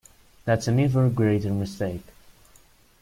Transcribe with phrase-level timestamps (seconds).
[0.45, 2.07] That’s an even greater mistake.